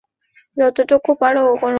[0.57, 1.69] তোমরা যতটুকু পার, কর।